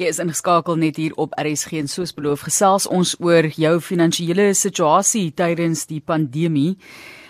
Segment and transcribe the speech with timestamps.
[0.00, 4.46] Jy is ingeskakel net hier op RSG en soos beloof gesels ons oor jou finansiële
[4.56, 6.78] situasie tydens die pandemie.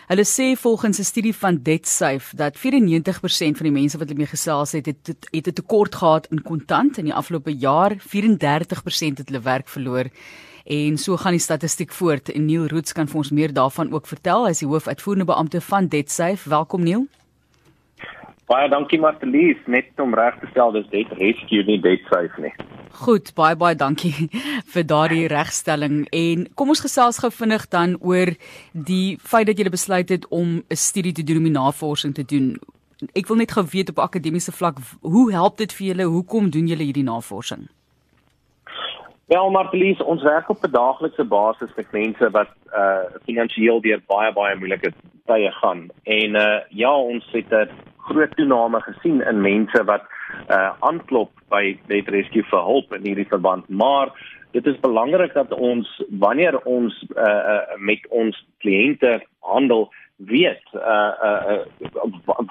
[0.07, 4.31] Hulle sê volgens 'n studie van DebtSafe dat 94% van die mense wat hulle mee
[4.37, 7.97] gesels het, het het 'n tekort gehad in kontant in die afgelope jaar.
[7.99, 10.07] 34% het hulle werk verloor.
[10.65, 12.31] En so gaan die statistiek voort.
[12.31, 14.45] En Neil Roots kan vir ons meer daarvan ook vertel.
[14.45, 16.49] Hy is die hoofuitvoerende beampte van DebtSafe.
[16.49, 17.09] Welkom Neil.
[18.51, 22.51] Baie dankie Martelies, net om reg te stel dis Debt Rescue nie Debt Safe nie.
[22.99, 24.27] Goed, baie baie dankie
[24.75, 28.33] vir daardie regstelling en kom ons gesels gou vinnig dan oor
[28.75, 32.57] die feit dat jy besluit het om 'n studie te doen om navorsing te doen.
[33.15, 36.11] Ek wil net gou weet op akademiese vlak, hoe help dit vir julle?
[36.11, 37.71] Hoekom doen julle hierdie navorsing?
[39.31, 44.33] Wel, Martelies, ons werk op 'n daaglikse basis met mense wat uh finansiëel deur baie
[44.33, 44.91] baie moeilike
[45.27, 45.89] tye gaan.
[46.03, 47.71] En uh ja, ons het 'n
[48.11, 50.05] groot toename gesien in mense wat
[50.49, 54.13] uh aanklop by Debt Rescue vir hulp in hierdie verband, maar
[54.55, 55.89] dit is belangrik dat ons
[56.23, 59.89] wanneer ons uh, uh met ons kliënte handel
[60.29, 61.59] weet uh uh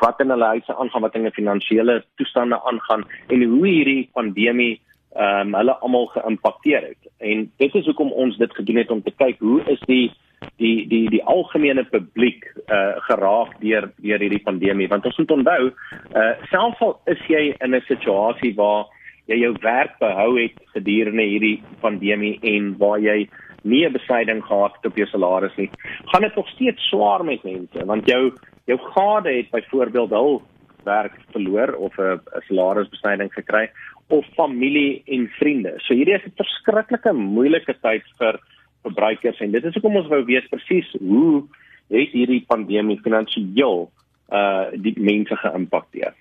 [0.02, 4.80] wat in hulle huise aangaan, wat in hulle finansiële toestande aangaan en hoe hierdie pandemie
[5.15, 7.11] ehm um, hulle almal geïmpakteer het.
[7.17, 10.11] En dit is hoekom ons dit gedoen het om te kyk hoe is die
[10.59, 15.71] die die die algemene publiek uh geraak deur deur hierdie pandemie want ons moet onthou
[15.71, 18.85] uh selfs al is jy in 'n situasie waar
[19.27, 23.27] jy jou werk behou het gedurende hierdie pandemie en waar jy
[23.63, 25.69] nie 'n besuiding gehad het op jou salaris nie
[26.11, 28.31] gaan dit nog steeds swaar met mense want jou
[28.65, 30.41] jou gade het byvoorbeeld hul
[30.83, 33.69] werk verloor of 'n salarisbesuiding gekry
[34.08, 38.39] of familie en vriende so hierdie is 'n verskriklike moeilike tyd vir
[38.83, 41.44] verbruikers en dit is hoekom ons wou weet presies hoe
[41.89, 43.89] het hierdie pandemie finansiëel
[44.30, 46.13] uh die mense geïmpakteer.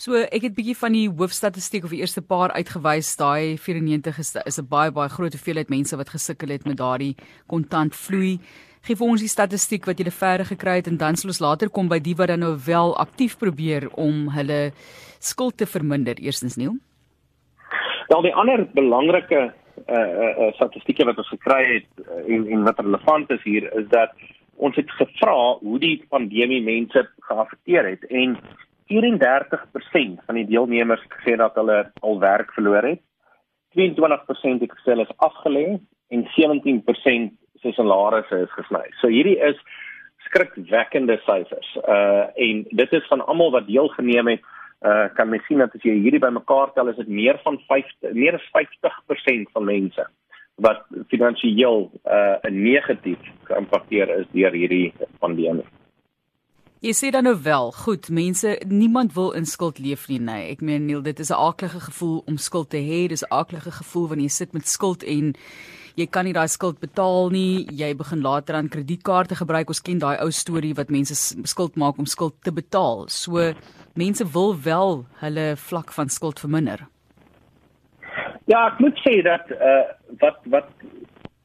[0.00, 4.30] So ek het bietjie van die hoofstatistiek of die eerste paar uitgewys, daai 94 is,
[4.46, 8.38] is 'n baie baie groot hoeveelheid mense wat gesukkel het met daardie kontant vloei.
[8.86, 11.42] Gee vir ons die statistiek wat jy gele verder gekry het en dan sal ons
[11.44, 14.72] later kom by die wat dan nou wel aktief probeer om hulle
[15.20, 16.16] skuld te verminder.
[16.16, 16.78] Eerstens Neil.
[18.08, 22.80] Wel die ander belangrike uh, uh, statistieke wat ons gekry het uh, en en wat
[22.80, 24.16] relevant is hier is dat
[24.56, 28.38] ons het gevra hoe die pandemie mense geaffekteer het en
[28.90, 33.04] 34% van die deelnemers het gesê dat hulle al werk verloor het.
[33.76, 35.66] 22% het gesê hulle is afgelê
[36.10, 38.86] en 17% se salarisse is gesny.
[39.00, 39.58] So hierdie is
[40.28, 41.74] skrikwekkende syfers.
[41.84, 44.46] Uh en dit is van almal wat deelgeneem het
[44.86, 48.14] uh kan mens sien dat as jy hierdie bymekaar tel is dit meer van 50
[48.16, 50.06] meer as 50% van mense
[50.60, 53.20] wat finansiëel uh negatief
[53.50, 55.68] geïmpakteer is deur hierdie pandemie.
[56.80, 60.46] Jy sê dan nou wel, goed, mense, niemand wil in skuld leef nie, nee.
[60.54, 63.06] Ek meen Neil, dit is 'n aaklige gevoel om skuld te hê.
[63.08, 65.34] Dis 'n aaklige gevoel wanneer jy sit met skuld en
[66.00, 67.66] jy kan nie daai skuld betaal nie.
[67.76, 69.70] Jy begin later aan kredietkaarte gebruik.
[69.72, 71.16] Ons ken daai ou storie wat mense
[71.48, 73.06] skuld maak om skuld te betaal.
[73.12, 73.52] So
[74.00, 76.86] mense wil wel hulle vlak van skuld verminder.
[78.50, 79.84] Ja, ek moet sê dat uh
[80.22, 80.72] wat wat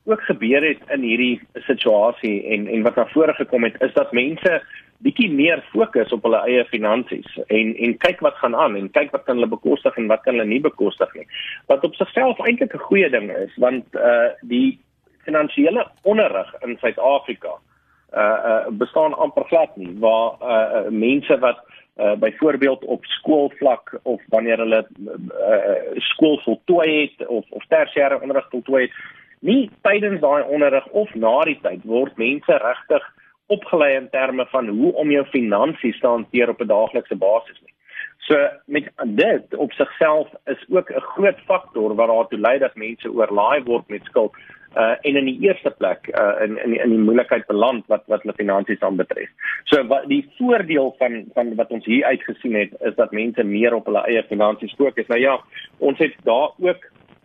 [0.05, 4.13] ook gebeur het in hierdie situasie en en wat na vore gekom het is dat
[4.13, 4.59] mense
[5.03, 9.11] bietjie meer fokus op hulle eie finansies en en kyk wat gaan aan en kyk
[9.11, 11.27] wat kan hulle bekostig en wat kan hulle nie bekostig nie.
[11.67, 14.79] Wat op sigself eintlik 'n goeie ding is want uh die
[15.25, 17.57] finansiële onderrig in Suid-Afrika
[18.13, 21.59] uh uh bestaan amper glad nie waar uh mense wat
[21.97, 28.49] uh byvoorbeeld op skoolvlak of wanneer hulle uh skool voltooi het of of tersiêre onderrig
[28.49, 28.93] voltooi het
[29.39, 33.03] nie tydens daai onderrig of na die tyd word mense regtig
[33.47, 37.73] opgelei in terme van hoe om jou finansies te hanteer op 'n daaglikse basis nie.
[38.17, 43.11] So met dit op sigself is ook 'n groot faktor wat daartoe lei dat mense
[43.11, 44.35] oorlaai word met skuld
[44.75, 48.21] uh en in die eerste plek uh in in in die moeilikheid beland wat wat
[48.21, 49.29] hulle finansies aanbetref.
[49.63, 53.73] So wat die voordeel van van wat ons hier uitgesien het is dat mense meer
[53.73, 55.07] op hulle eie finansies fokus.
[55.07, 55.39] Nou ja,
[55.77, 56.81] ons het daar ook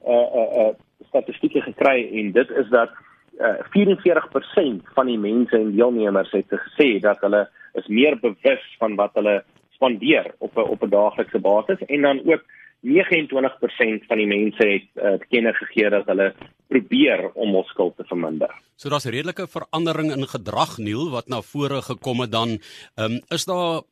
[0.06, 0.74] uh uh, uh
[1.08, 3.09] statistieke gekry en dit is dat uh
[3.40, 7.48] 44% van die mense en deelnemers het gesê dat hulle
[7.78, 9.42] is meer bewus van wat hulle
[9.76, 12.42] spandeer op 'n op 'n daaglikse basis en dan ook
[12.80, 16.32] 29% van die mense het uh, kennis gegee dat hulle
[16.68, 18.50] probeer om ons skuld te verminder.
[18.76, 22.58] So daar's 'n redelike verandering in gedrag Neil wat na vore gekom het dan
[22.96, 23.82] um, is daar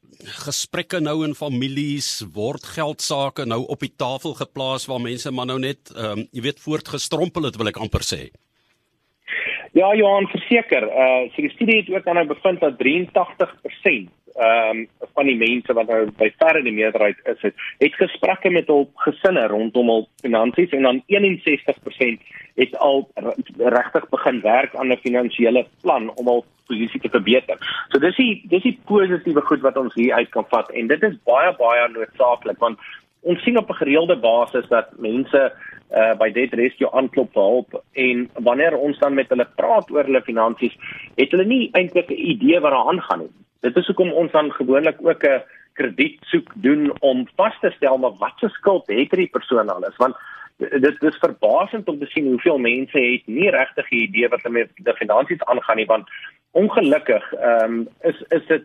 [0.44, 5.46] gesprekke nou in families word geld sake nou op die tafel geplaas waar mense maar
[5.46, 8.30] nou net um, jy weet voortgestrompel het wil ek amper sê.
[9.78, 14.08] Ja Johan verseker, uh so die studie het ook dan nou bevind dat 83%
[14.38, 18.50] ehm um, van die mense wat nou by verre die meerderheid is, het, het gesprekke
[18.50, 23.08] met hul gesinne rondom hul finansies en dan 61% het al
[23.76, 27.58] regtig begin werk aan 'n finansiële plan om hul posisie te verbeter.
[27.88, 31.02] So dis die dis die positiewe goed wat ons hier uit kan vat en dit
[31.02, 32.78] is baie baie noodsaaklik want
[33.20, 35.52] ons sien op 'n gereelde basis dat mense
[35.90, 40.04] uh by Debt Rescue aanklop vir hulp en wanneer ons dan met hulle praat oor
[40.04, 40.74] hulle finansies,
[41.16, 43.32] het hulle nie eintlik 'n idee wat daar aangaan nie.
[43.60, 45.42] Dit is hoekom ons dan gewoonlik ook 'n
[45.78, 49.96] krediet soek doen om vas te stel maar wat se skuld het hierdie persoon alles
[49.96, 50.16] want
[50.58, 54.58] dit is verbasend om te sien hoeveel mense het nie regtig 'n idee wat hulle
[54.58, 56.10] met die finansies aangaan nie want
[56.50, 58.64] ongelukkig ehm um, is is dit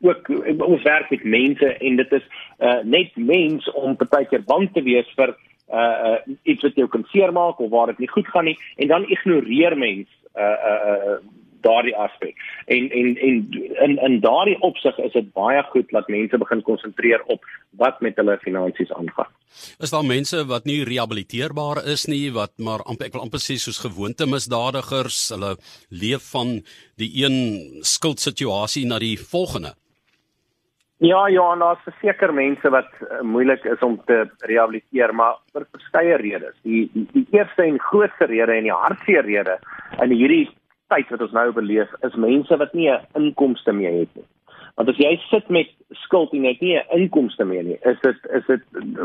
[0.00, 0.28] ook
[0.72, 2.26] ons werk met mense en dit is
[2.58, 5.34] uh, net mens om partykeer bang te wees vir
[5.72, 8.88] uh, uh iets wat jou kan seermaak of waar dit nie goed gaan nie en
[8.88, 11.18] dan ignoreer mens uh uh, uh
[11.60, 12.36] daardie aspek.
[12.66, 13.36] En en en
[13.86, 18.16] in in daardie opsig is dit baie goed dat mense begin konsentreer op wat met
[18.16, 19.32] hulle finansies aangaan.
[19.78, 23.58] Is daar mense wat nie rehabiliteerbaar is nie, wat maar amper ek wil amper sê
[23.58, 25.56] soos gewoonte misdadigers, hulle
[25.88, 26.58] leef van
[27.00, 27.36] die een
[27.82, 29.74] skuldsituasie na die volgende?
[31.00, 36.16] Ja, ja, daar's verseker mense wat uh, moeilik is om te rehabiliteer, maar vir verskeie
[36.18, 36.56] redes.
[36.66, 39.60] Die, die die eerste en grootste rede en die hartseer rede
[40.02, 40.48] in hierdie
[40.90, 44.26] tyd wat ons nou beleef is mense wat nie 'n inkomste meer het nie.
[44.74, 45.70] Want as jy sit met
[46.02, 48.62] skuld en jy het nie 'n inkomste meer nie, is dit is dit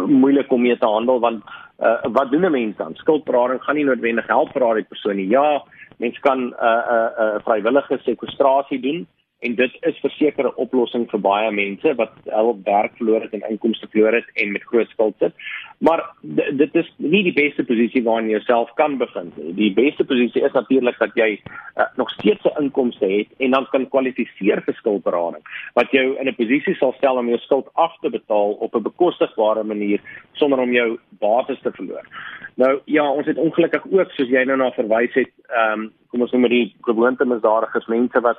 [0.07, 1.44] moeilik om mee te handel want
[1.80, 2.96] uh, wat doen 'n mens dan?
[2.96, 5.30] Skuldberading gaan nie noodwendig help vir daardie persoon nie.
[5.30, 5.62] Ja,
[6.00, 9.07] mens kan 'n uh, 'n uh, uh, vrywillige sekwestrasie doen
[9.44, 13.50] en dit is verseker 'n oplossing vir baie mense wat hul werk verloor het en
[13.50, 15.34] inkomste verloor het en met groot skuld sit.
[15.78, 16.04] Maar
[16.62, 19.54] dit is nie die beste posisie waarin jy jouself kan bevind nie.
[19.54, 21.42] Die beste posisie is natuurlik dat jy
[21.78, 25.44] uh, nog steeds 'n inkomste het en dan kan kwalifiseer vir skuldberading
[25.74, 28.81] wat jou in 'n posisie sal stel om jou skuld af te betaal op 'n
[28.81, 30.00] bekostigbare manier
[30.31, 32.06] sonder om jou bates te verloor.
[32.56, 36.22] Nou ja, ons het ongelukkig ook soos jy nou na verwys het, ehm um, kom
[36.22, 38.38] ons noem dit die gewoonte misdadigers mense wat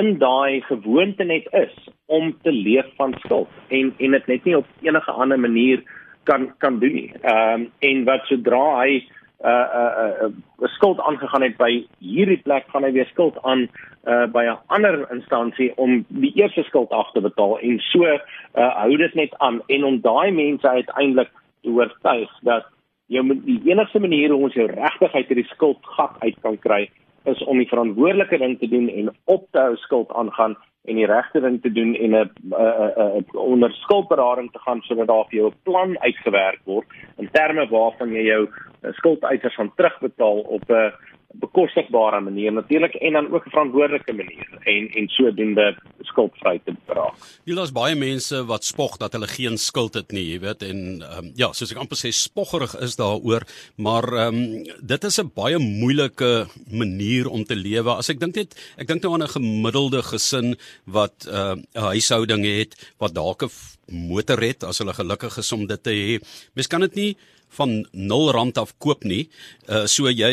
[0.00, 1.74] in daai gewoonte net is
[2.06, 5.82] om te leef van skuld en en dit net nie op enige ander manier
[6.24, 7.12] kan kan doen nie.
[7.22, 9.02] Ehm um, en wat sodra hy
[9.38, 13.68] 'n uh, uh, uh, skuld aangegaan het by hierdie plek gaan hy weer skuld aan
[14.04, 18.18] uh, by 'n ander instansie om die eerste skuld af te betaal en so uh,
[18.54, 21.30] hou dit net aan en om daai mense uiteindelik
[21.62, 22.66] te oortuig dat
[23.06, 26.90] jy moet die enigste manier hoe ons jou regtig uit hierdie skuldgat uit kan kry
[27.28, 30.56] is om die verantwoordelike ding te doen en op te hou skuld aangaan
[30.88, 35.38] en die regte ding te doen en 'n onder skuldberading te gaan sodat daar vir
[35.40, 36.86] jou 'n plan uitgewerk word
[37.18, 38.48] in terme waarvan jy jou
[38.92, 40.92] skuldeisers gaan terugbetaal op 'n
[41.40, 47.14] bekostigbare manier natuurlik en dan ook 'n verantwoordelike manier en en sodoende skuldvry te raak.
[47.44, 51.02] Hier is baie mense wat spog dat hulle geen skuld het nie, jy weet en
[51.18, 53.42] um, ja, soos ek amper sê spoggerig is daaroor,
[53.76, 57.90] maar ehm um, dit is 'n baie moeilike manier om te lewe.
[57.90, 61.82] As ek dink net, ek dink nou aan 'n gemiddelde gesin wat uh, 'n uh,
[61.82, 63.50] huishouding het wat dalk 'n
[63.88, 66.20] motor het as hulle gelukkig is om dit te hê.
[66.54, 67.16] Mens kan dit nie
[67.48, 69.28] van 0 rand af koop nie.
[69.68, 70.32] Uh so jy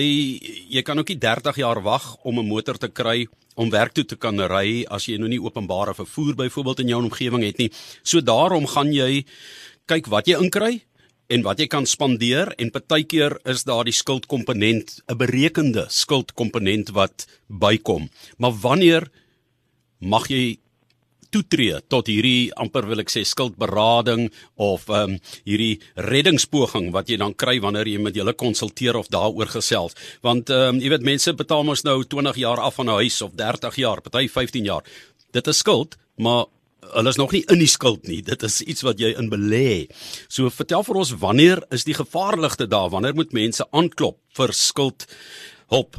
[0.69, 4.05] jy kan ook nie 30 jaar wag om 'n motor te kry om werk toe
[4.05, 7.71] te kan ry as jy nou nie openbare vervoer byvoorbeeld in jou omgewing het nie.
[8.03, 9.25] So daarom gaan jy
[9.85, 10.83] kyk wat jy inkry
[11.27, 17.27] en wat jy kan spandeer en partykeer is daar die skuldkomponent, 'n berekende skuldkomponent wat
[17.47, 18.09] bykom.
[18.37, 19.09] Maar wanneer
[19.99, 20.59] mag jy
[21.35, 27.19] toetree tot hierdie amper wil ek sê skuldberading of ehm um, hierdie reddingspoging wat jy
[27.21, 29.97] dan kry wanneer jy met julle konsulteer of daaroor gesels.
[30.23, 33.21] Want ehm um, jy weet mense betaal mos nou 20 jaar af van 'n huis
[33.21, 34.83] of 30 jaar party 15 jaar.
[35.31, 36.45] Dit is skuld maar
[36.93, 38.21] hulle is nog nie in die skuld nie.
[38.21, 39.87] Dit is iets wat jy in belê.
[40.27, 42.91] So vertel vir ons wanneer is die gevaarligste daar?
[42.93, 45.07] Wanneer moet mense aanklop vir skuld
[45.73, 45.97] hulp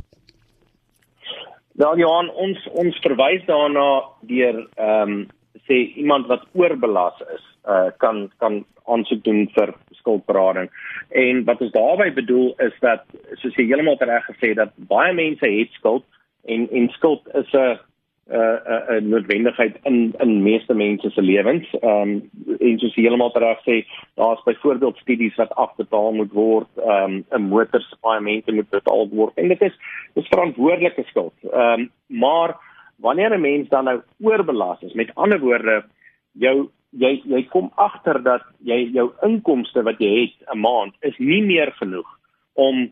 [1.76, 3.88] Wel ja, ons ons verwys daarna
[4.28, 5.26] deur ehm um,
[5.66, 10.70] sê iemand wat oorbelas is, uh kan kan aansoek doen vir skuldberading.
[11.10, 13.02] En wat ons daarmee bedoel is dat
[13.40, 16.04] soos jy heeltemal reg gesê dat baie mense het skuld
[16.46, 17.78] en en skuld is 'n
[18.26, 21.66] 'n uh, 'n noodwendigheid in in meeste mense se lewens.
[21.80, 27.12] Ehm um, en soos heeltemal reg sê, daar's byvoorbeeld studies wat afbetaal moet word, ehm
[27.12, 29.76] um, 'n motorspaaiement moet betaal word en dit is
[30.14, 31.34] dis verantwoordelike skuld.
[31.42, 32.56] Ehm um, maar
[32.96, 35.84] wanneer 'n mens dan nou oorbelas is, met ander woorde,
[36.32, 41.18] jou jy jy kom agter dat jy jou inkomste wat jy het 'n maand is
[41.18, 42.08] nie meer genoeg
[42.54, 42.90] om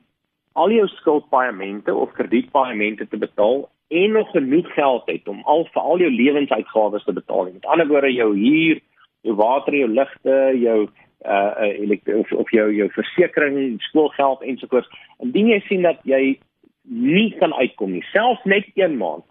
[0.52, 5.82] al jou skuldpaaiemente of kredietpaaiemente te betaal en nog genoeg geld het om al vir
[5.82, 7.50] al jou lewensuitgawes te betaal.
[7.52, 8.80] Met ander woorde jou huur,
[9.20, 10.88] jou water, jou ligte, jou
[11.24, 14.88] uh of, of jou jou versekerings, skoolgeld ensovoorts.
[15.24, 16.38] Indien jy sien dat jy
[16.82, 19.24] nie kan uitkom nie, selfs net 1 maand,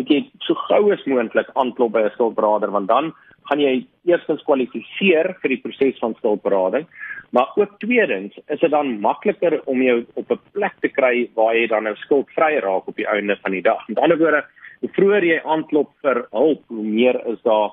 [0.00, 3.12] moet jy so gou as moontlik aanklop by 'n skuldberader want dan
[3.50, 6.86] gaan jy eerstens kwalifiseer vir die proses van skuldberading.
[7.34, 11.54] Maar ook tweedens is dit dan makliker om jou op 'n plek te kry waar
[11.54, 13.88] jy dan nou skuldvry raak op die einde van die dag.
[13.88, 14.44] Met ander woorde,
[14.80, 17.70] hoe vroeër jy aanklop vir hulp, hoe meer is daar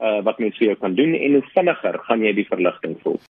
[0.00, 3.20] uh, wat mens vir jou kan doen en hoe vinniger gaan jy die verligting voel.